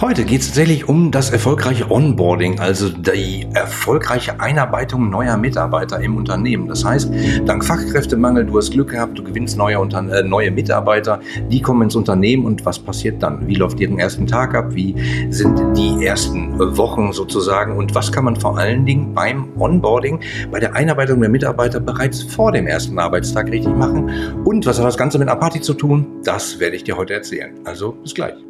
[0.00, 6.16] Heute geht es tatsächlich um das erfolgreiche Onboarding, also die erfolgreiche Einarbeitung neuer Mitarbeiter im
[6.16, 6.68] Unternehmen.
[6.68, 7.10] Das heißt,
[7.46, 11.18] dank Fachkräftemangel, du hast Glück gehabt, du gewinnst neue, äh, neue Mitarbeiter,
[11.50, 13.48] die kommen ins Unternehmen und was passiert dann?
[13.48, 14.66] Wie läuft ihren ersten Tag ab?
[14.70, 14.94] Wie
[15.30, 17.76] sind die ersten Wochen sozusagen?
[17.76, 20.20] Und was kann man vor allen Dingen beim Onboarding,
[20.52, 24.08] bei der Einarbeitung der Mitarbeiter bereits vor dem ersten Arbeitstag richtig machen?
[24.44, 26.06] Und was hat das Ganze mit Apati zu tun?
[26.22, 27.50] Das werde ich dir heute erzählen.
[27.64, 28.47] Also bis gleich.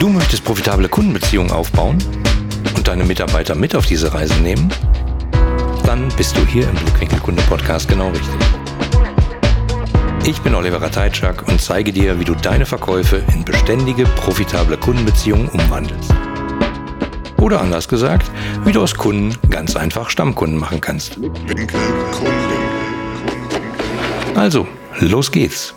[0.00, 1.98] Du möchtest profitable Kundenbeziehungen aufbauen
[2.76, 4.68] und deine Mitarbeiter mit auf diese Reise nehmen?
[5.86, 8.40] Dann bist du hier im Blickwinkel Kunde Podcast genau richtig.
[10.26, 15.48] Ich bin Oliver Rateitschak und zeige dir, wie du deine Verkäufe in beständige, profitable Kundenbeziehungen
[15.50, 16.12] umwandelst.
[17.44, 18.30] Oder anders gesagt,
[18.64, 21.18] wie du aus Kunden ganz einfach Stammkunden machen kannst.
[24.34, 24.66] Also,
[25.00, 25.74] los geht's.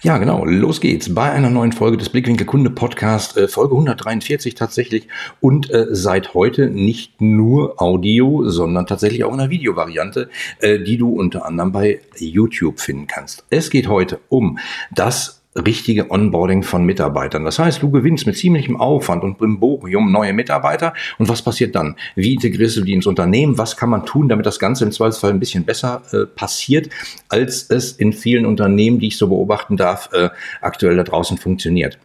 [0.00, 4.54] Ja, genau, los geht's bei einer neuen Folge des Blickwinkel Kunde Podcast, äh, Folge 143
[4.54, 5.06] tatsächlich
[5.42, 10.30] und äh, seit heute nicht nur Audio, sondern tatsächlich auch in einer Videovariante,
[10.60, 13.44] äh, die du unter anderem bei YouTube finden kannst.
[13.50, 14.58] Es geht heute um
[14.90, 17.44] das richtige Onboarding von Mitarbeitern.
[17.44, 20.94] Das heißt, du gewinnst mit ziemlichem Aufwand und Brimborium neue Mitarbeiter.
[21.18, 21.96] Und was passiert dann?
[22.14, 23.58] Wie integrierst du die ins Unternehmen?
[23.58, 26.90] Was kann man tun, damit das Ganze im Zweifelsfall ein bisschen besser äh, passiert,
[27.28, 31.98] als es in vielen Unternehmen, die ich so beobachten darf, äh, aktuell da draußen funktioniert?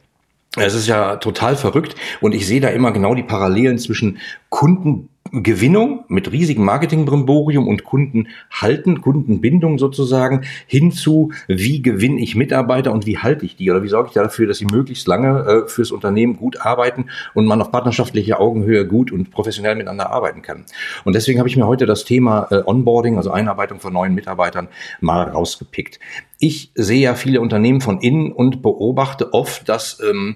[0.57, 4.17] Es ist ja total verrückt und ich sehe da immer genau die Parallelen zwischen
[4.49, 12.91] Kunden Gewinnung mit riesigem Marketingbrimborium und Kunden halten, Kundenbindung sozusagen, hinzu, wie gewinne ich Mitarbeiter
[12.91, 15.67] und wie halte ich die oder wie sorge ich dafür, dass sie möglichst lange äh,
[15.67, 20.65] fürs Unternehmen gut arbeiten und man auf partnerschaftlicher Augenhöhe gut und professionell miteinander arbeiten kann.
[21.05, 24.67] Und deswegen habe ich mir heute das Thema äh, Onboarding, also Einarbeitung von neuen Mitarbeitern,
[24.99, 25.99] mal rausgepickt.
[26.39, 30.35] Ich sehe ja viele Unternehmen von innen und beobachte oft, dass ähm,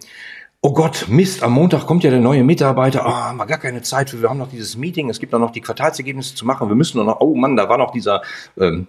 [0.65, 3.59] oh Gott, Mist, am Montag kommt ja der neue Mitarbeiter, ah, oh, haben wir gar
[3.59, 6.69] keine Zeit für, wir haben noch dieses Meeting, es gibt noch die Quartalsergebnisse zu machen,
[6.69, 8.23] wir müssen noch, oh Mann, da war noch dieser
[8.59, 8.87] ähm,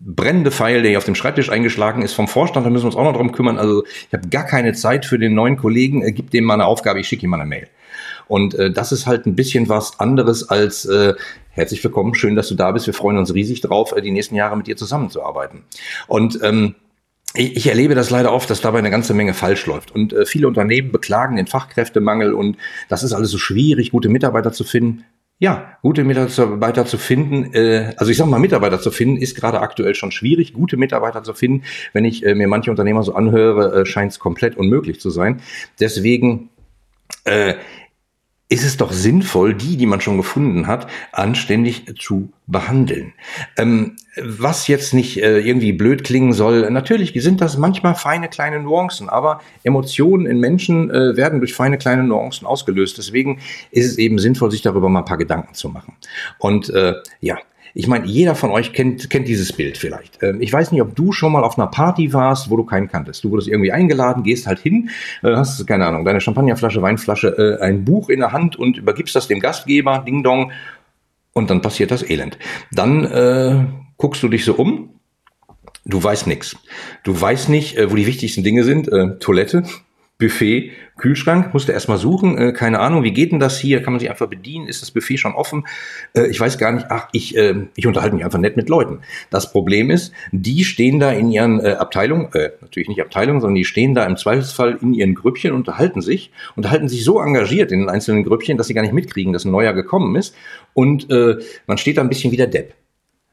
[0.00, 2.96] brennende Pfeil, der hier auf dem Schreibtisch eingeschlagen ist vom Vorstand, da müssen wir uns
[2.96, 3.58] auch noch drum kümmern.
[3.58, 6.64] Also ich habe gar keine Zeit für den neuen Kollegen, äh, gib dem mal eine
[6.64, 7.68] Aufgabe, ich schicke ihm mal eine Mail.
[8.26, 11.12] Und äh, das ist halt ein bisschen was anderes als äh,
[11.50, 12.86] herzlich willkommen, schön, dass du da bist.
[12.86, 15.64] Wir freuen uns riesig drauf, äh, die nächsten Jahre mit dir zusammenzuarbeiten.
[16.06, 16.76] Und ähm,
[17.34, 19.92] ich erlebe das leider oft, dass dabei eine ganze Menge falsch läuft.
[19.92, 22.56] Und äh, viele Unternehmen beklagen den Fachkräftemangel und
[22.88, 25.04] das ist alles so schwierig, gute Mitarbeiter zu finden.
[25.38, 29.60] Ja, gute Mitarbeiter zu finden, äh, also ich sag mal, Mitarbeiter zu finden, ist gerade
[29.60, 30.52] aktuell schon schwierig.
[30.52, 34.18] Gute Mitarbeiter zu finden, wenn ich äh, mir manche Unternehmer so anhöre, äh, scheint es
[34.18, 35.40] komplett unmöglich zu sein.
[35.78, 36.50] Deswegen
[37.24, 37.54] äh,
[38.50, 43.12] ist es doch sinnvoll, die, die man schon gefunden hat, anständig zu behandeln.
[43.56, 48.60] Ähm, was jetzt nicht äh, irgendwie blöd klingen soll, natürlich sind das manchmal feine kleine
[48.60, 52.98] Nuancen, aber Emotionen in Menschen äh, werden durch feine kleine Nuancen ausgelöst.
[52.98, 53.38] Deswegen
[53.70, 55.94] ist es eben sinnvoll, sich darüber mal ein paar Gedanken zu machen.
[56.38, 57.38] Und äh, ja,
[57.74, 60.22] ich meine, jeder von euch kennt, kennt dieses Bild vielleicht.
[60.22, 62.88] Ähm, ich weiß nicht, ob du schon mal auf einer Party warst, wo du keinen
[62.88, 63.24] kanntest.
[63.24, 64.90] Du wurdest irgendwie eingeladen, gehst halt hin,
[65.22, 69.14] äh, hast, keine Ahnung, deine Champagnerflasche, Weinflasche, äh, ein Buch in der Hand und übergibst
[69.14, 70.52] das dem Gastgeber, Ding Dong,
[71.32, 72.38] und dann passiert das Elend.
[72.72, 73.66] Dann äh,
[73.96, 74.90] guckst du dich so um,
[75.84, 76.56] du weißt nichts.
[77.04, 78.88] Du weißt nicht, äh, wo die wichtigsten Dinge sind.
[78.88, 79.62] Äh, Toilette,
[80.20, 83.82] Buffet, Kühlschrank, musste erstmal suchen, äh, keine Ahnung, wie geht denn das hier?
[83.82, 84.68] Kann man sich einfach bedienen?
[84.68, 85.66] Ist das Buffet schon offen?
[86.14, 89.00] Äh, ich weiß gar nicht, ach, ich, äh, ich unterhalte mich einfach nett mit Leuten.
[89.30, 93.56] Das Problem ist, die stehen da in ihren äh, Abteilungen, äh, natürlich nicht Abteilungen, sondern
[93.56, 97.80] die stehen da im Zweifelsfall in ihren Grüppchen, unterhalten sich, unterhalten sich so engagiert in
[97.80, 100.36] den einzelnen Grüppchen, dass sie gar nicht mitkriegen, dass ein neuer gekommen ist.
[100.74, 102.74] Und äh, man steht da ein bisschen wie der Depp.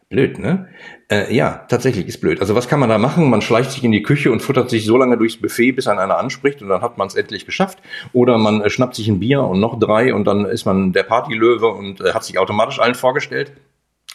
[0.10, 0.70] Blöd, ne?
[1.10, 2.40] Äh, ja, tatsächlich ist blöd.
[2.40, 3.30] Also was kann man da machen?
[3.30, 6.00] Man schleicht sich in die Küche und futtert sich so lange durchs Buffet, bis ein
[6.00, 7.80] einer anspricht und dann hat man es endlich geschafft.
[8.14, 11.04] Oder man äh, schnappt sich ein Bier und noch drei und dann ist man der
[11.04, 13.52] Partylöwe und äh, hat sich automatisch allen vorgestellt.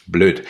[0.07, 0.45] Blöd.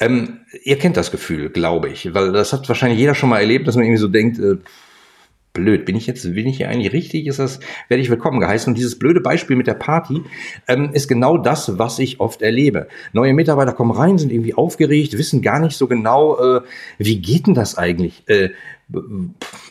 [0.00, 3.68] Ähm, ihr kennt das Gefühl, glaube ich, weil das hat wahrscheinlich jeder schon mal erlebt,
[3.68, 4.56] dass man irgendwie so denkt, äh,
[5.52, 5.84] blöd.
[5.84, 7.26] Bin ich jetzt, bin ich hier eigentlich richtig?
[7.26, 8.70] Ist das, werde ich willkommen geheißen?
[8.70, 10.22] Und dieses blöde Beispiel mit der Party
[10.68, 12.88] ähm, ist genau das, was ich oft erlebe.
[13.12, 16.60] Neue Mitarbeiter kommen rein, sind irgendwie aufgeregt, wissen gar nicht so genau, äh,
[16.98, 18.22] wie geht denn das eigentlich?
[18.26, 18.50] Äh,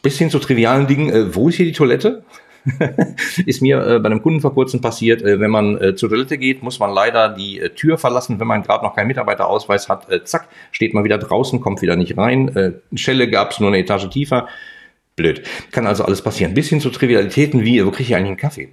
[0.02, 2.24] bis hin zu trivialen Dingen, äh, wo ist hier die Toilette?
[3.48, 5.24] ist mir äh, bei einem Kunden vor kurzem passiert.
[5.24, 8.46] Äh, wenn man äh, zur Toilette geht, muss man leider die äh, Tür verlassen, wenn
[8.46, 10.12] man gerade noch keinen Mitarbeiterausweis hat.
[10.12, 12.56] Äh, zack, steht man wieder draußen, kommt wieder nicht rein.
[12.56, 14.48] Äh, Schelle gab es nur eine Etage tiefer
[15.16, 15.44] blöd.
[15.72, 16.54] Kann also alles passieren.
[16.54, 18.70] Bis hin zu Trivialitäten wie, wo kriege ich eigentlich einen Kaffee?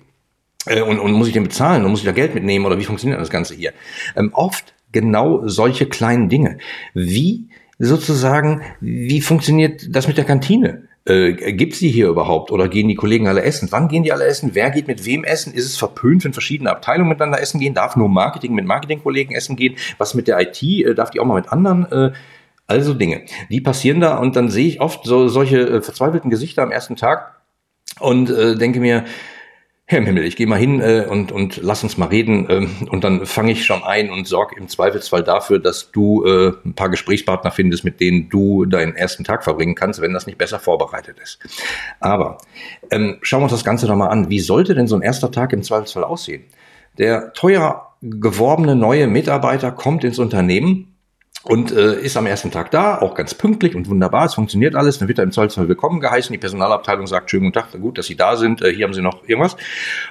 [0.67, 2.85] Äh, und, und muss ich den bezahlen und muss ich da Geld mitnehmen oder wie
[2.85, 3.73] funktioniert das Ganze hier?
[4.17, 6.59] Ähm, oft genau solche kleinen Dinge.
[6.95, 7.49] Wie
[7.79, 10.89] sozusagen, wie funktioniert das mit der Kantine?
[11.05, 13.69] Äh, gibt sie hier überhaupt oder gehen die Kollegen alle essen?
[13.71, 14.51] Wann gehen die alle essen?
[14.53, 15.55] Wer geht mit wem essen?
[15.55, 17.73] Ist es verpönt, wenn verschiedene Abteilungen miteinander essen gehen?
[17.73, 19.77] Darf nur Marketing mit Marketingkollegen essen gehen?
[19.97, 20.63] Was mit der IT?
[20.63, 21.91] Äh, darf die auch mal mit anderen?
[21.91, 22.13] Äh,
[22.69, 26.63] also Dinge, die passieren da und dann sehe ich oft so solche äh, verzweifelten Gesichter
[26.63, 27.41] am ersten Tag
[27.99, 29.05] und äh, denke mir,
[29.87, 32.89] Herr im Himmel, ich gehe mal hin äh, und, und lass uns mal reden ähm,
[32.91, 36.75] und dann fange ich schon ein und sorge im Zweifelsfall dafür, dass du äh, ein
[36.75, 40.59] paar Gesprächspartner findest, mit denen du deinen ersten Tag verbringen kannst, wenn das nicht besser
[40.59, 41.39] vorbereitet ist.
[42.01, 42.37] Aber
[42.91, 44.29] ähm, schauen wir uns das Ganze doch mal an.
[44.29, 46.45] Wie sollte denn so ein erster Tag im Zweifelsfall aussehen?
[46.99, 50.98] Der teuer geworbene neue Mitarbeiter kommt ins Unternehmen
[51.45, 54.99] und äh, ist am ersten Tag da, auch ganz pünktlich und wunderbar, es funktioniert alles,
[54.99, 58.07] dann wird er im Zweifelsfall willkommen geheißen, die Personalabteilung sagt, schönen guten Tag, gut, dass
[58.07, 59.57] Sie da sind, äh, hier haben Sie noch irgendwas.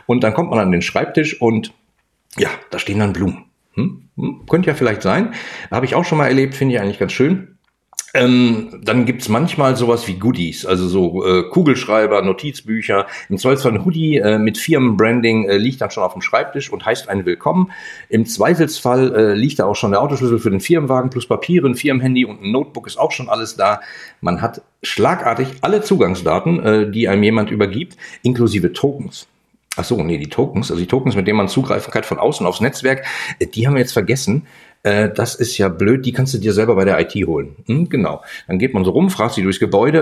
[0.06, 1.74] Und dann kommt man an den Schreibtisch und
[2.38, 3.46] ja, da stehen dann Blumen.
[3.74, 4.10] Hm?
[4.16, 4.46] Hm?
[4.50, 5.34] Könnte ja vielleicht sein,
[5.70, 7.57] habe ich auch schon mal erlebt, finde ich eigentlich ganz schön.
[8.14, 13.06] Ähm, dann gibt's manchmal sowas wie Goodies, also so äh, Kugelschreiber, Notizbücher.
[13.28, 16.86] Im Zweifelsfall ein Hoodie äh, mit Firmenbranding äh, liegt dann schon auf dem Schreibtisch und
[16.86, 17.72] heißt einen Willkommen.
[18.08, 21.76] Im Zweifelsfall äh, liegt da auch schon der Autoschlüssel für den Firmenwagen plus Papiere, ein
[21.76, 23.82] Firmenhandy und ein Notebook ist auch schon alles da.
[24.22, 29.28] Man hat schlagartig alle Zugangsdaten, äh, die einem jemand übergibt, inklusive Tokens.
[29.80, 32.48] Ach so, nee, die Tokens, also die Tokens, mit denen man zugreifen kann von außen
[32.48, 33.06] aufs Netzwerk,
[33.38, 34.48] äh, die haben wir jetzt vergessen.
[34.84, 37.56] Äh, das ist ja blöd, die kannst du dir selber bei der IT holen.
[37.66, 38.24] Hm, genau.
[38.48, 40.00] Dann geht man so rum, fragt sie durchs Gebäude,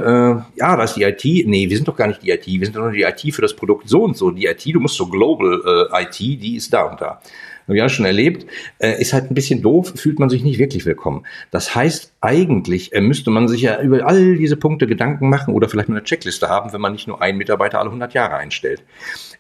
[0.56, 1.24] äh, ja, da ist die IT.
[1.48, 3.42] Nee, wir sind doch gar nicht die IT, wir sind doch nur die IT für
[3.42, 4.32] das Produkt so und so.
[4.32, 7.22] Die IT, du musst so Global äh, IT, die ist da und da.
[7.68, 8.46] Haben wir ja schon erlebt,
[8.78, 11.26] äh, ist halt ein bisschen doof, fühlt man sich nicht wirklich willkommen.
[11.50, 15.68] Das heißt, eigentlich äh, müsste man sich ja über all diese Punkte Gedanken machen oder
[15.68, 18.84] vielleicht eine Checkliste haben, wenn man nicht nur einen Mitarbeiter alle 100 Jahre einstellt.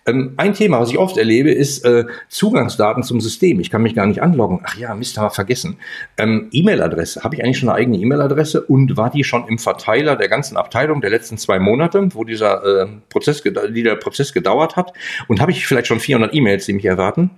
[0.05, 3.59] Ähm, ein Thema, was ich oft erlebe, ist äh, Zugangsdaten zum System.
[3.59, 4.61] Ich kann mich gar nicht anloggen.
[4.63, 5.77] Ach ja, Mist, haben wir vergessen.
[6.17, 7.23] Ähm, E-Mail-Adresse.
[7.23, 10.57] Habe ich eigentlich schon eine eigene E-Mail-Adresse und war die schon im Verteiler der ganzen
[10.57, 14.93] Abteilung der letzten zwei Monate, wo dieser äh, Prozess, die der Prozess gedauert hat?
[15.27, 17.31] Und habe ich vielleicht schon 400 E-Mails, die mich erwarten?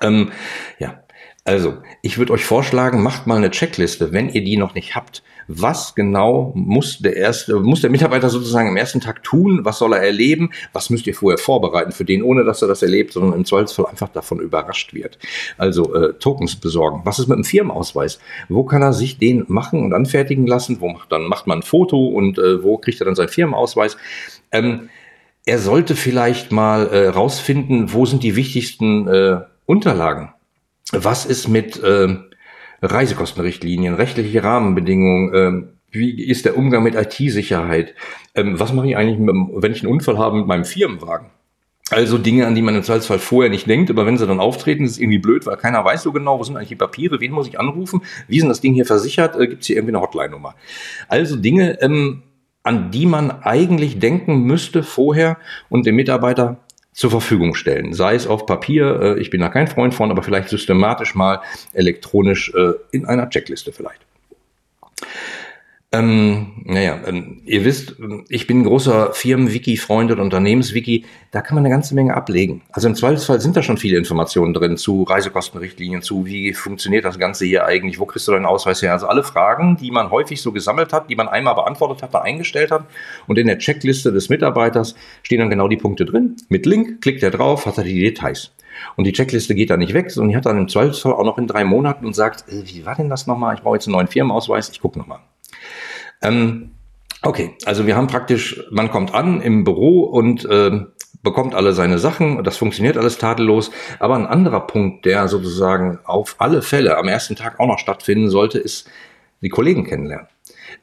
[0.00, 0.30] Ähm,
[0.78, 1.02] ja,
[1.48, 5.22] also, ich würde euch vorschlagen, macht mal eine Checkliste, wenn ihr die noch nicht habt.
[5.46, 9.64] Was genau muss der erste, muss der Mitarbeiter sozusagen am ersten Tag tun?
[9.64, 10.50] Was soll er erleben?
[10.74, 13.86] Was müsst ihr vorher vorbereiten für den, ohne dass er das erlebt, sondern im Zweifelsfall
[13.86, 15.18] einfach davon überrascht wird?
[15.56, 17.00] Also äh, Tokens besorgen.
[17.04, 18.20] Was ist mit dem Firmenausweis?
[18.50, 20.82] Wo kann er sich den machen und anfertigen lassen?
[20.82, 23.96] Wo macht dann macht man ein Foto und äh, wo kriegt er dann seinen Firmenausweis?
[24.52, 24.90] Ähm,
[25.46, 30.34] er sollte vielleicht mal äh, rausfinden, wo sind die wichtigsten äh, Unterlagen
[30.92, 32.16] was ist mit äh,
[32.82, 37.94] Reisekostenrichtlinien, rechtliche Rahmenbedingungen, äh, wie ist der Umgang mit IT-Sicherheit?
[38.34, 41.28] Ähm, was mache ich eigentlich, mit, wenn ich einen Unfall habe mit meinem Firmenwagen?
[41.90, 44.84] Also Dinge, an die man im Zweifelsfall vorher nicht denkt, aber wenn sie dann auftreten,
[44.84, 47.32] ist es irgendwie blöd, weil keiner weiß so genau, wo sind eigentlich die Papiere, wen
[47.32, 49.96] muss ich anrufen, wie ist denn das Ding hier versichert, äh, gibt es hier irgendwie
[49.96, 50.54] eine Hotline-Nummer.
[51.08, 52.24] Also Dinge, ähm,
[52.62, 55.38] an die man eigentlich denken müsste vorher
[55.70, 56.58] und dem Mitarbeiter
[56.98, 57.92] zur Verfügung stellen.
[57.92, 61.42] Sei es auf Papier, äh, ich bin da kein Freund von, aber vielleicht systematisch mal
[61.72, 64.00] elektronisch äh, in einer Checkliste vielleicht.
[65.90, 67.96] Ähm, naja, ähm, ihr wisst,
[68.28, 71.06] ich bin großer Firmen-Wiki-Freund und Unternehmens-Wiki.
[71.30, 72.60] Da kann man eine ganze Menge ablegen.
[72.72, 77.18] Also im Zweifelsfall sind da schon viele Informationen drin zu Reisekostenrichtlinien, zu wie funktioniert das
[77.18, 78.92] Ganze hier eigentlich, wo kriegst du deinen Ausweis her?
[78.92, 82.20] Also alle Fragen, die man häufig so gesammelt hat, die man einmal beantwortet hat, da
[82.20, 82.84] eingestellt hat.
[83.26, 86.36] Und in der Checkliste des Mitarbeiters stehen dann genau die Punkte drin.
[86.50, 88.52] Mit Link klickt er drauf, hat er die Details.
[88.96, 91.38] Und die Checkliste geht da nicht weg, sondern die hat dann im Zweifelsfall auch noch
[91.38, 93.54] in drei Monaten und sagt, äh, wie war denn das nochmal?
[93.54, 95.20] Ich brauche jetzt einen neuen Firmenausweis, ich gucke nochmal.
[96.22, 96.72] Ähm,
[97.22, 100.80] okay, also wir haben praktisch, man kommt an im Büro und äh,
[101.22, 103.70] bekommt alle seine Sachen, das funktioniert alles tadellos.
[103.98, 108.30] Aber ein anderer Punkt, der sozusagen auf alle Fälle am ersten Tag auch noch stattfinden
[108.30, 108.88] sollte, ist
[109.42, 110.28] die Kollegen kennenlernen.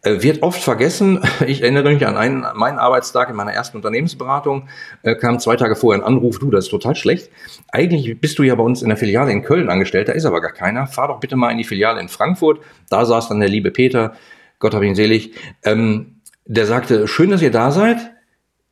[0.01, 1.19] Äh, wird oft vergessen.
[1.47, 4.67] Ich erinnere mich an einen, meinen Arbeitstag in meiner ersten Unternehmensberatung,
[5.03, 7.29] äh, kam zwei Tage vorher ein Anruf, du, das ist total schlecht.
[7.71, 10.41] Eigentlich bist du ja bei uns in der Filiale in Köln angestellt, da ist aber
[10.41, 10.87] gar keiner.
[10.87, 12.61] Fahr doch bitte mal in die Filiale in Frankfurt.
[12.89, 14.13] Da saß dann der liebe Peter,
[14.59, 17.97] Gott hab ihn selig, ähm, der sagte, schön, dass ihr da seid.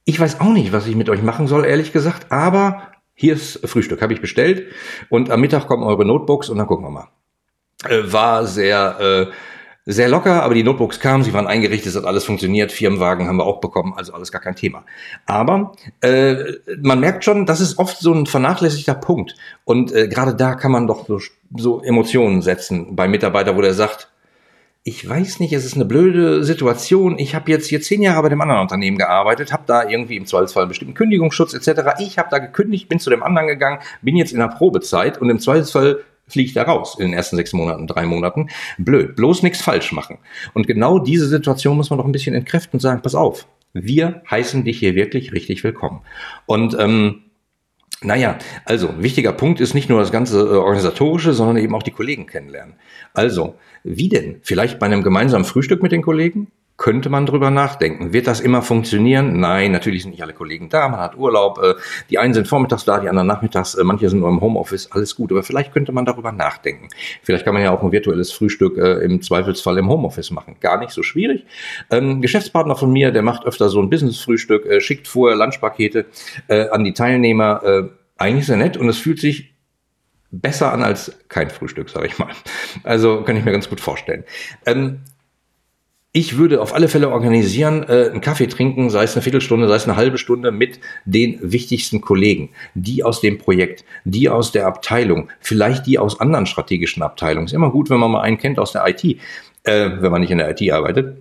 [0.06, 3.68] Ich weiß auch nicht, was ich mit euch machen soll, ehrlich gesagt, aber hier ist
[3.68, 4.72] Frühstück, habe ich bestellt
[5.10, 7.08] und am Mittag kommen eure Notebooks und dann gucken wir mal.
[7.88, 9.34] Äh, war sehr, äh,
[9.86, 13.38] sehr locker, aber die Notebooks kamen, sie waren eingerichtet, es hat alles funktioniert, Firmenwagen haben
[13.38, 14.86] wir auch bekommen, also alles gar kein Thema.
[15.26, 16.36] Aber äh,
[16.82, 19.36] man merkt schon, das ist oft so ein vernachlässigter Punkt
[19.66, 21.20] und äh, gerade da kann man doch so,
[21.58, 24.10] so Emotionen setzen beim Mitarbeiter, wo der sagt,
[24.86, 27.18] ich weiß nicht, es ist eine blöde Situation.
[27.18, 30.26] Ich habe jetzt hier zehn Jahre bei dem anderen Unternehmen gearbeitet, habe da irgendwie im
[30.26, 32.00] Zweifelsfall einen bestimmten Kündigungsschutz etc.
[32.00, 35.30] Ich habe da gekündigt, bin zu dem anderen gegangen, bin jetzt in der Probezeit und
[35.30, 38.50] im Zweifelsfall fliege ich da raus in den ersten sechs Monaten, drei Monaten.
[38.78, 40.18] Blöd, bloß nichts falsch machen.
[40.54, 44.22] Und genau diese Situation muss man doch ein bisschen entkräften und sagen, pass auf, wir
[44.30, 46.02] heißen dich hier wirklich richtig willkommen.
[46.46, 47.24] Und ähm,
[48.04, 51.92] naja, also wichtiger Punkt ist nicht nur das ganze äh, organisatorische, sondern eben auch die
[51.92, 52.76] Kollegen kennenlernen.
[53.14, 54.40] Also, wie denn?
[54.42, 56.52] Vielleicht bei einem gemeinsamen Frühstück mit den Kollegen?
[56.76, 58.14] Könnte man drüber nachdenken.
[58.14, 59.40] Wird das immer funktionieren?
[59.40, 61.76] Nein, natürlich sind nicht alle Kollegen da, man hat Urlaub, äh,
[62.10, 65.16] die einen sind vormittags da, die anderen nachmittags, äh, manche sind nur im Homeoffice, alles
[65.16, 66.90] gut, aber vielleicht könnte man darüber nachdenken.
[67.22, 70.58] Vielleicht kann man ja auch ein virtuelles Frühstück äh, im Zweifelsfall im Homeoffice machen.
[70.60, 71.46] Gar nicht so schwierig.
[71.92, 76.06] Ähm, Geschäftspartner von mir, der macht öfter so ein Business-Frühstück, schickt vorher Lunchpakete
[76.48, 77.90] an die Teilnehmer.
[78.18, 79.54] Eigentlich sehr nett und es fühlt sich
[80.32, 82.30] besser an als kein Frühstück, sage ich mal.
[82.84, 84.24] Also kann ich mir ganz gut vorstellen.
[84.66, 85.02] Ähm,
[86.16, 89.76] ich würde auf alle Fälle organisieren, äh, einen Kaffee trinken, sei es eine Viertelstunde, sei
[89.76, 94.68] es eine halbe Stunde mit den wichtigsten Kollegen, die aus dem Projekt, die aus der
[94.68, 97.48] Abteilung, vielleicht die aus anderen strategischen Abteilungen.
[97.48, 99.18] Ist immer gut, wenn man mal einen kennt aus der IT, äh,
[99.64, 101.18] wenn man nicht in der IT arbeitet.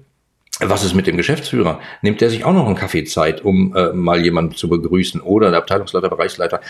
[0.61, 1.80] Was ist mit dem Geschäftsführer?
[2.02, 5.49] Nimmt der sich auch noch einen Kaffee Zeit, um äh, mal jemanden zu begrüßen oder
[5.50, 6.61] der Abteilungsleiter, Bereichsleiter?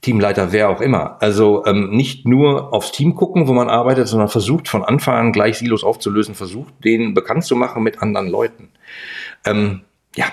[0.00, 1.20] Teamleiter, wer auch immer.
[1.20, 5.32] Also ähm, nicht nur aufs Team gucken, wo man arbeitet, sondern versucht von Anfang an
[5.32, 8.68] gleich Silos aufzulösen, versucht den bekannt zu machen mit anderen Leuten.
[9.44, 9.82] Ähm,
[10.14, 10.26] ja,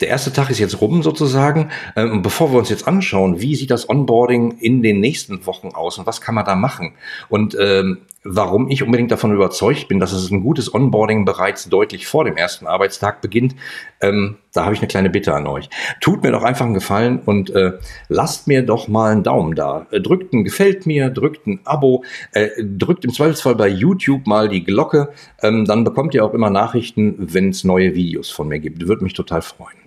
[0.00, 1.70] der erste Tag ist jetzt rum sozusagen.
[1.96, 5.98] Ähm, bevor wir uns jetzt anschauen, wie sieht das Onboarding in den nächsten Wochen aus
[5.98, 6.94] und was kann man da machen?
[7.28, 12.06] Und ähm, warum ich unbedingt davon überzeugt bin, dass es ein gutes Onboarding bereits deutlich
[12.06, 13.54] vor dem ersten Arbeitstag beginnt,
[14.00, 15.68] ähm, da habe ich eine kleine Bitte an euch.
[16.00, 17.72] Tut mir doch einfach einen Gefallen und äh,
[18.08, 19.86] lasst mir doch mal einen Daumen da.
[19.90, 24.48] Äh, drückt ein Gefällt mir, drückt ein Abo, äh, drückt im Zweifelsfall bei YouTube mal
[24.48, 25.10] die Glocke.
[25.42, 28.86] Ähm, dann bekommt ihr auch immer Nachrichten, wenn es neue Videos von mir gibt.
[28.86, 29.83] Würde mich total freuen.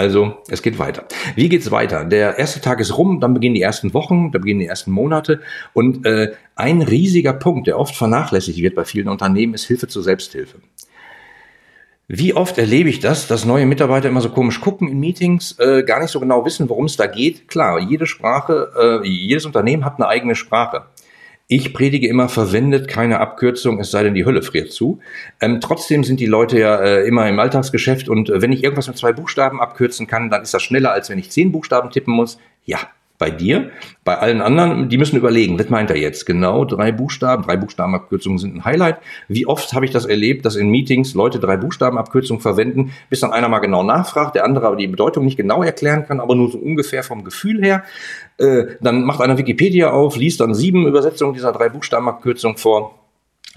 [0.00, 1.04] Also, es geht weiter.
[1.34, 2.06] Wie geht's weiter?
[2.06, 5.42] Der erste Tag ist rum, dann beginnen die ersten Wochen, dann beginnen die ersten Monate.
[5.74, 10.02] Und äh, ein riesiger Punkt, der oft vernachlässigt wird bei vielen Unternehmen, ist Hilfe zur
[10.02, 10.56] Selbsthilfe.
[12.08, 15.82] Wie oft erlebe ich das, dass neue Mitarbeiter immer so komisch gucken in Meetings, äh,
[15.82, 17.46] gar nicht so genau wissen, worum es da geht?
[17.48, 20.86] Klar, jede Sprache, äh, jedes Unternehmen hat eine eigene Sprache.
[21.52, 25.00] Ich predige immer, verwendet keine Abkürzung, es sei denn, die Hölle friert zu.
[25.40, 28.86] Ähm, trotzdem sind die Leute ja äh, immer im Alltagsgeschäft und äh, wenn ich irgendwas
[28.86, 32.14] mit zwei Buchstaben abkürzen kann, dann ist das schneller, als wenn ich zehn Buchstaben tippen
[32.14, 32.38] muss.
[32.66, 32.78] Ja,
[33.20, 33.70] bei dir.
[34.02, 36.24] Bei allen anderen, die müssen überlegen, was meint er jetzt?
[36.24, 38.96] Genau, drei Buchstaben, drei Buchstabenabkürzungen sind ein Highlight.
[39.28, 43.32] Wie oft habe ich das erlebt, dass in Meetings Leute drei Buchstabenabkürzungen verwenden, bis dann
[43.32, 46.50] einer mal genau nachfragt, der andere aber die Bedeutung nicht genau erklären kann, aber nur
[46.50, 47.84] so ungefähr vom Gefühl her.
[48.38, 52.99] Äh, dann macht einer Wikipedia auf, liest dann sieben Übersetzungen dieser drei Buchstabenabkürzungen vor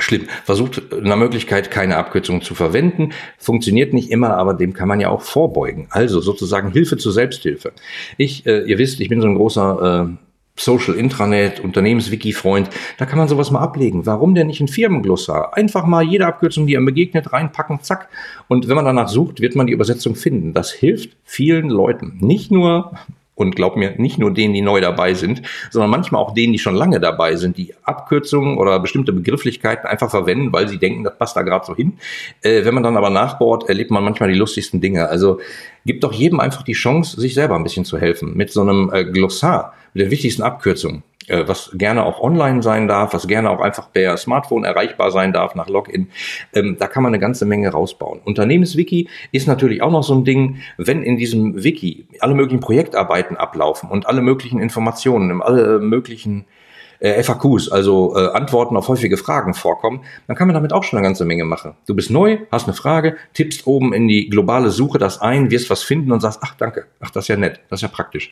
[0.03, 0.27] schlimm.
[0.43, 3.11] Versucht nach Möglichkeit keine Abkürzung zu verwenden.
[3.37, 5.87] Funktioniert nicht immer, aber dem kann man ja auch vorbeugen.
[5.89, 7.73] Also sozusagen Hilfe zur Selbsthilfe.
[8.17, 10.17] Ich, äh, ihr wisst, ich bin so ein großer äh,
[10.55, 12.69] Social Intranet, Unternehmenswiki-Freund,
[12.99, 14.05] da kann man sowas mal ablegen.
[14.05, 15.57] Warum denn nicht ein Firmenglossar?
[15.57, 18.09] Einfach mal jede Abkürzung, die einem begegnet, reinpacken, zack.
[18.47, 20.53] Und wenn man danach sucht, wird man die Übersetzung finden.
[20.53, 22.17] Das hilft vielen Leuten.
[22.21, 22.91] Nicht nur
[23.35, 26.59] und glaub mir, nicht nur denen, die neu dabei sind, sondern manchmal auch denen, die
[26.59, 31.17] schon lange dabei sind, die Abkürzungen oder bestimmte Begrifflichkeiten einfach verwenden, weil sie denken, das
[31.17, 31.93] passt da gerade so hin.
[32.41, 35.09] Äh, wenn man dann aber nachbaut, erlebt man manchmal die lustigsten Dinge.
[35.09, 35.39] Also
[35.85, 38.35] gibt doch jedem einfach die Chance, sich selber ein bisschen zu helfen.
[38.35, 41.03] Mit so einem äh, Glossar, mit den wichtigsten Abkürzungen.
[41.27, 45.31] Äh, was gerne auch online sein darf, was gerne auch einfach per Smartphone erreichbar sein
[45.31, 46.09] darf nach Login.
[46.53, 48.19] Ähm, da kann man eine ganze Menge rausbauen.
[48.23, 53.37] Unternehmenswiki ist natürlich auch noch so ein Ding, wenn in diesem Wiki alle möglichen Projektarbeiten
[53.37, 56.45] ablaufen und alle möglichen Informationen, alle möglichen
[57.03, 60.97] äh, FAQs, also äh, Antworten auf häufige Fragen vorkommen, dann kann man damit auch schon
[60.97, 61.75] eine ganze Menge machen.
[61.85, 65.69] Du bist neu, hast eine Frage, tippst oben in die globale Suche das ein, wirst
[65.69, 68.31] was finden und sagst, ach danke, ach das ist ja nett, das ist ja praktisch.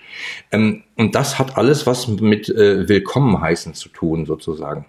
[0.51, 4.86] Ähm, und das hat alles was mit äh, Willkommen heißen zu tun, sozusagen.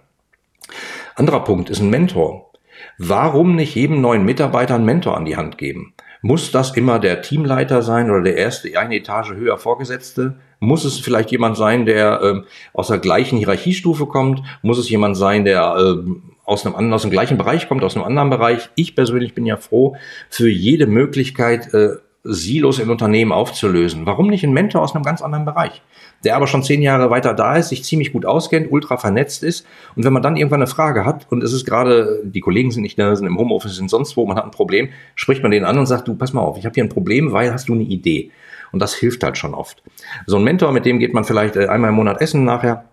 [1.17, 2.53] Anderer Punkt ist ein Mentor.
[2.99, 5.93] Warum nicht jedem neuen Mitarbeiter einen Mentor an die Hand geben?
[6.25, 10.37] Muss das immer der Teamleiter sein oder der erste eine Etage höher Vorgesetzte?
[10.61, 14.41] Muss es vielleicht jemand sein, der äh, aus der gleichen Hierarchiestufe kommt?
[14.63, 16.11] Muss es jemand sein, der äh,
[16.45, 18.71] aus einem anderen, aus dem gleichen Bereich kommt, aus einem anderen Bereich?
[18.77, 19.97] Ich persönlich bin ja froh
[20.31, 24.07] für jede Möglichkeit, äh, Silos in Unternehmen aufzulösen.
[24.07, 25.83] Warum nicht ein Mentor aus einem ganz anderen Bereich?
[26.25, 29.67] Der aber schon zehn Jahre weiter da ist, sich ziemlich gut auskennt, ultra vernetzt ist.
[29.97, 32.83] Und wenn man dann irgendwann eine Frage hat und es ist gerade, die Kollegen sind
[32.83, 35.65] nicht da, sind im Homeoffice, sind sonst wo, man hat ein Problem, spricht man den
[35.65, 37.75] an und sagt, du, pass mal auf, ich habe hier ein Problem, weil hast du
[37.75, 38.31] eine Idee?
[38.71, 39.83] Und das hilft halt schon oft.
[40.27, 42.85] So ein Mentor, mit dem geht man vielleicht äh, einmal im Monat essen nachher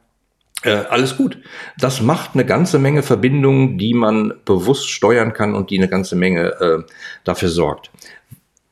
[0.63, 1.37] Äh, alles gut.
[1.77, 6.17] Das macht eine ganze Menge Verbindungen, die man bewusst steuern kann und die eine ganze
[6.17, 6.83] Menge äh,
[7.23, 7.91] dafür sorgt.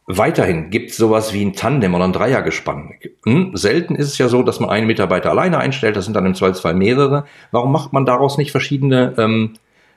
[0.10, 2.94] Weiterhin gibt es sowas wie ein Tandem oder ein Dreiergespann.
[3.26, 3.52] Hm?
[3.56, 6.34] Selten ist es ja so, dass man einen Mitarbeiter alleine einstellt, das sind dann im
[6.34, 7.26] Zweifelsfall mehrere.
[7.52, 9.54] Warum macht man daraus nicht verschiedene ähm,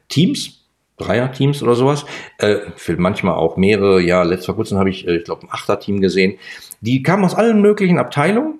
[0.09, 0.57] Teams?
[1.00, 2.05] Dreier-Teams oder sowas.
[2.38, 4.00] Äh, für manchmal auch mehrere.
[4.02, 6.38] Ja, letzt vor kurzem habe ich, äh, ich glaube, ein Achter-Team gesehen.
[6.81, 8.60] Die kamen aus allen möglichen Abteilungen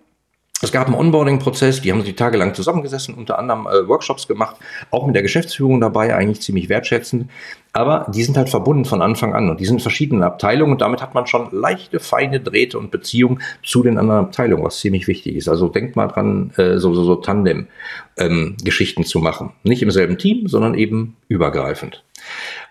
[0.63, 4.57] es gab einen Onboarding-Prozess, die haben sich tagelang zusammengesessen, unter anderem äh, Workshops gemacht,
[4.91, 7.31] auch mit der Geschäftsführung dabei, eigentlich ziemlich wertschätzend.
[7.73, 10.81] Aber die sind halt verbunden von Anfang an und die sind in verschiedenen Abteilungen und
[10.81, 15.07] damit hat man schon leichte, feine Drähte und Beziehungen zu den anderen Abteilungen, was ziemlich
[15.07, 15.49] wichtig ist.
[15.49, 19.53] Also denkt mal dran, äh, so, so, so Tandem-Geschichten ähm, zu machen.
[19.63, 22.03] Nicht im selben Team, sondern eben übergreifend.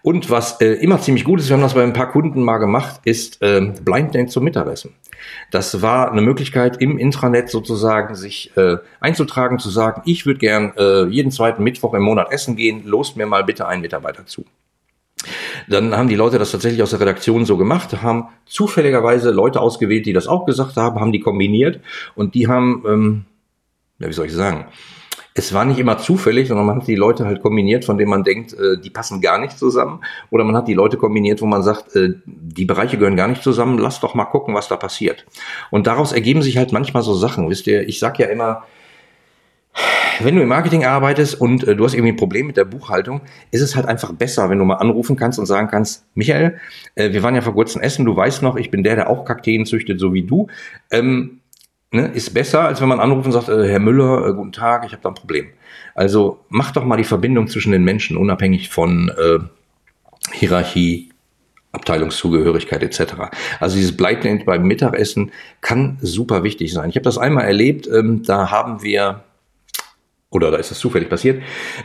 [0.01, 2.57] Und was äh, immer ziemlich gut ist, wir haben das bei ein paar Kunden mal
[2.57, 4.95] gemacht, ist äh, Blind Date zum Mittagessen.
[5.51, 10.73] Das war eine Möglichkeit im Intranet sozusagen sich äh, einzutragen, zu sagen, ich würde gern
[10.77, 14.45] äh, jeden zweiten Mittwoch im Monat essen gehen, lost mir mal bitte einen Mitarbeiter zu.
[15.67, 20.05] Dann haben die Leute das tatsächlich aus der Redaktion so gemacht, haben zufälligerweise Leute ausgewählt,
[20.05, 21.81] die das auch gesagt haben, haben die kombiniert
[22.15, 23.25] und die haben, ähm,
[23.97, 24.67] wie soll ich sagen,
[25.33, 28.23] es war nicht immer zufällig, sondern man hat die Leute halt kombiniert, von denen man
[28.23, 30.01] denkt, äh, die passen gar nicht zusammen.
[30.31, 33.43] Oder man hat die Leute kombiniert, wo man sagt, äh, die Bereiche gehören gar nicht
[33.43, 35.25] zusammen, lass doch mal gucken, was da passiert.
[35.71, 37.49] Und daraus ergeben sich halt manchmal so Sachen.
[37.49, 38.63] Wisst ihr, ich sag ja immer,
[40.21, 43.21] wenn du im Marketing arbeitest und äh, du hast irgendwie ein Problem mit der Buchhaltung,
[43.51, 46.59] ist es halt einfach besser, wenn du mal anrufen kannst und sagen kannst, Michael,
[46.95, 49.25] äh, wir waren ja vor kurzem essen, du weißt noch, ich bin der, der auch
[49.25, 50.47] Kakteen züchtet, so wie du.
[50.91, 51.38] Ähm,
[51.91, 54.85] ne, ist besser, als wenn man anruft und sagt, äh, Herr Müller, äh, guten Tag,
[54.85, 55.47] ich habe da ein Problem.
[55.95, 59.39] Also mach doch mal die Verbindung zwischen den Menschen, unabhängig von äh,
[60.33, 61.09] Hierarchie,
[61.71, 63.13] Abteilungszugehörigkeit etc.
[63.59, 65.31] Also dieses Bleibend beim Mittagessen
[65.61, 66.89] kann super wichtig sein.
[66.89, 69.23] Ich habe das einmal erlebt, ähm, da haben wir
[70.31, 71.41] oder da ist es zufällig passiert,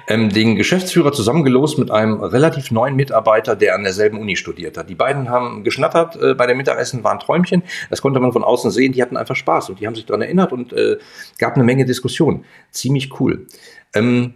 [0.07, 4.91] ähm, den Geschäftsführer zusammengelost mit einem relativ neuen Mitarbeiter, der an derselben Uni studiert hat.
[4.91, 7.63] Die beiden haben geschnattert äh, bei dem Mittagessen, waren Träumchen.
[7.89, 8.93] Das konnte man von außen sehen.
[8.93, 10.99] Die hatten einfach Spaß und die haben sich daran erinnert und äh,
[11.39, 12.45] gab eine Menge Diskussion.
[12.71, 13.47] Ziemlich cool.
[13.95, 14.35] Ähm,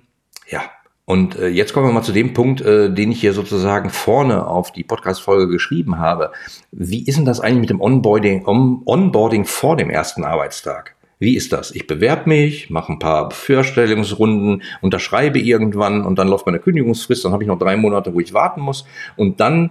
[0.49, 0.63] ja,
[1.05, 4.47] und äh, jetzt kommen wir mal zu dem Punkt, äh, den ich hier sozusagen vorne
[4.47, 6.33] auf die Podcast-Folge geschrieben habe.
[6.71, 10.98] Wie ist denn das eigentlich mit dem Onboarding, on Onboarding vor dem ersten Arbeitstag?
[11.19, 11.73] Wie ist das?
[11.73, 17.33] Ich bewerbe mich, mache ein paar Vorstellungsrunden, unterschreibe irgendwann und dann läuft meine Kündigungsfrist, dann
[17.33, 18.85] habe ich noch drei Monate, wo ich warten muss
[19.17, 19.71] und dann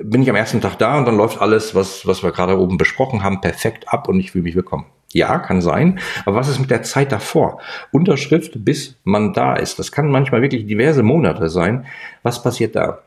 [0.00, 2.78] bin ich am ersten Tag da und dann läuft alles, was, was wir gerade oben
[2.78, 4.86] besprochen haben, perfekt ab und ich fühle mich willkommen.
[5.12, 6.00] Ja, kann sein.
[6.24, 7.60] Aber was ist mit der Zeit davor?
[7.90, 9.78] Unterschrift, bis man da ist.
[9.78, 11.84] Das kann manchmal wirklich diverse Monate sein.
[12.22, 13.00] Was passiert da?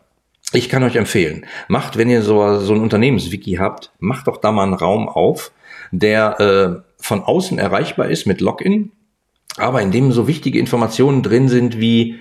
[0.53, 4.51] Ich kann euch empfehlen, macht, wenn ihr so, so ein Unternehmenswiki habt, macht doch da
[4.51, 5.51] mal einen Raum auf,
[5.91, 8.91] der äh, von außen erreichbar ist mit Login,
[9.57, 12.19] aber in dem so wichtige Informationen drin sind wie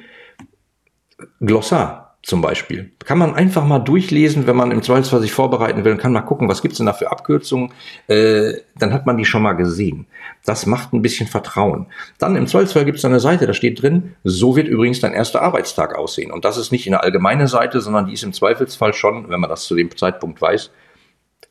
[1.41, 2.93] Glossar zum Beispiel.
[3.03, 6.21] Kann man einfach mal durchlesen, wenn man im Zweifelsfall sich vorbereiten will und kann mal
[6.21, 7.73] gucken, was gibt's denn da für Abkürzungen.
[8.09, 10.07] Äh, dann hat man die schon mal gesehen.
[10.45, 11.87] Das macht ein bisschen Vertrauen.
[12.19, 15.41] Dann im Zweifelsfall gibt's da eine Seite, da steht drin, so wird übrigens dein erster
[15.41, 16.31] Arbeitstag aussehen.
[16.31, 19.49] Und das ist nicht eine allgemeine Seite, sondern die ist im Zweifelsfall schon, wenn man
[19.49, 20.71] das zu dem Zeitpunkt weiß,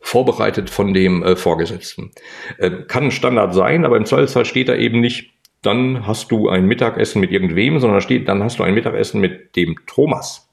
[0.03, 2.11] vorbereitet von dem äh, Vorgesetzten.
[2.57, 6.49] Äh, kann ein Standard sein, aber im Zweifelsfall steht da eben nicht, dann hast du
[6.49, 10.52] ein Mittagessen mit irgendwem, sondern steht, dann hast du ein Mittagessen mit dem Thomas.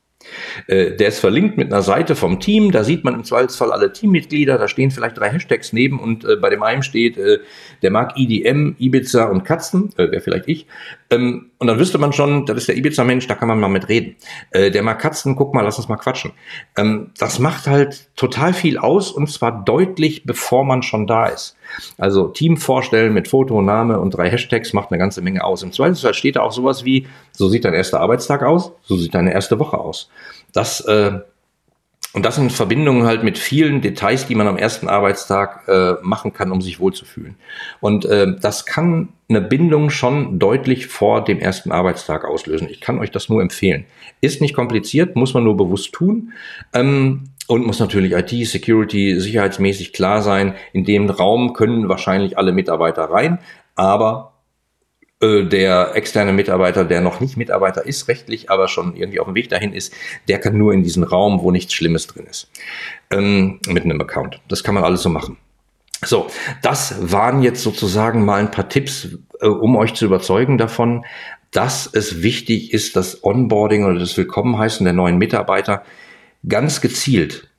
[0.66, 3.92] Äh, der ist verlinkt mit einer Seite vom Team, da sieht man im Zweifelsfall alle
[3.92, 7.38] Teammitglieder, da stehen vielleicht drei Hashtags neben und äh, bei dem einen steht, äh,
[7.82, 10.66] der mag IDM, Ibiza und Katzen, äh, wäre vielleicht ich.
[11.10, 13.88] Ähm, und dann wüsste man schon, das ist der Ibiza-Mensch, da kann man mal mit
[13.88, 14.16] reden.
[14.50, 16.32] Äh, der mag Katzen, guck mal, lass uns mal quatschen.
[16.76, 21.56] Ähm, das macht halt total viel aus und zwar deutlich, bevor man schon da ist.
[21.98, 25.62] Also Team vorstellen mit Foto, Name und drei Hashtags macht eine ganze Menge aus.
[25.62, 29.14] Im Zweifelsfall steht da auch sowas wie, so sieht dein erster Arbeitstag aus, so sieht
[29.14, 30.10] deine erste Woche aus.
[30.52, 31.20] Das äh,
[32.12, 36.32] und das in Verbindung halt mit vielen Details, die man am ersten Arbeitstag äh, machen
[36.32, 37.36] kann, um sich wohlzufühlen.
[37.80, 42.68] Und äh, das kann eine Bindung schon deutlich vor dem ersten Arbeitstag auslösen.
[42.68, 43.84] Ich kann euch das nur empfehlen.
[44.20, 46.32] Ist nicht kompliziert, muss man nur bewusst tun.
[46.74, 50.54] Ähm, und muss natürlich IT, Security, sicherheitsmäßig klar sein.
[50.72, 53.38] In dem Raum können wahrscheinlich alle Mitarbeiter rein,
[53.74, 54.29] aber
[55.22, 59.50] der externe Mitarbeiter, der noch nicht Mitarbeiter ist rechtlich, aber schon irgendwie auf dem Weg
[59.50, 59.92] dahin ist,
[60.28, 62.50] der kann nur in diesen Raum, wo nichts Schlimmes drin ist,
[63.10, 64.40] ähm, mit einem Account.
[64.48, 65.36] Das kann man alles so machen.
[66.02, 66.28] So,
[66.62, 71.04] das waren jetzt sozusagen mal ein paar Tipps, äh, um euch zu überzeugen davon,
[71.50, 75.84] dass es wichtig ist, das Onboarding oder das Willkommenheißen der neuen Mitarbeiter
[76.48, 77.49] ganz gezielt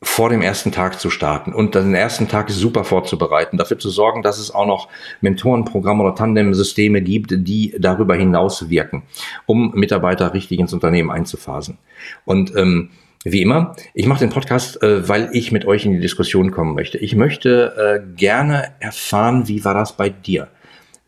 [0.00, 4.22] vor dem ersten Tag zu starten und den ersten Tag super vorzubereiten, dafür zu sorgen,
[4.22, 4.88] dass es auch noch
[5.20, 9.02] Mentorenprogramme oder Tandem-Systeme gibt, die darüber hinaus wirken,
[9.46, 11.78] um Mitarbeiter richtig ins Unternehmen einzuphasen.
[12.24, 12.90] Und ähm,
[13.24, 16.74] wie immer, ich mache den Podcast, äh, weil ich mit euch in die Diskussion kommen
[16.74, 16.98] möchte.
[16.98, 20.48] Ich möchte äh, gerne erfahren, wie war das bei dir?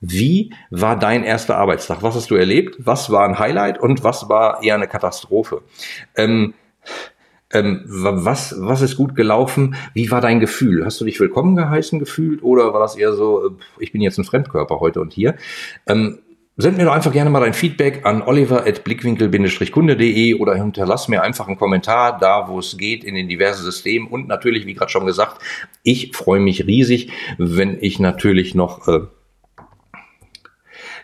[0.00, 2.02] Wie war dein erster Arbeitstag?
[2.02, 2.76] Was hast du erlebt?
[2.78, 5.62] Was war ein Highlight und was war eher eine Katastrophe?
[6.16, 6.54] Ähm,
[7.52, 9.74] ähm, was, was ist gut gelaufen?
[9.94, 10.84] Wie war dein Gefühl?
[10.84, 14.18] Hast du dich willkommen geheißen gefühlt oder war das eher so, äh, ich bin jetzt
[14.18, 15.36] ein Fremdkörper heute und hier?
[15.86, 16.18] Ähm,
[16.60, 21.56] Send mir doch einfach gerne mal dein Feedback an oliver.blickwinkel-kunde.de oder hinterlass mir einfach einen
[21.56, 24.08] Kommentar da, wo es geht, in den diversen Systemen.
[24.08, 25.40] Und natürlich, wie gerade schon gesagt,
[25.84, 29.00] ich freue mich riesig, wenn ich natürlich noch äh,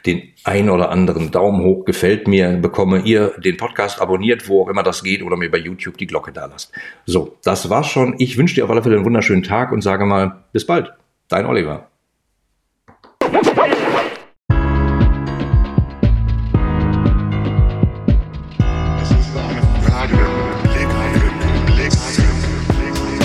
[0.07, 4.69] den ein oder anderen Daumen hoch gefällt mir bekomme, ihr den Podcast abonniert, wo auch
[4.69, 6.73] immer das geht, oder mir bei YouTube die Glocke da lasst.
[7.05, 8.15] So, das war's schon.
[8.19, 10.93] Ich wünsche dir auf alle Fälle einen wunderschönen Tag und sage mal, bis bald.
[11.29, 11.89] Dein Oliver.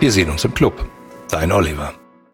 [0.00, 0.86] Wir sehen uns im Club.
[1.28, 1.92] Dein Oliver.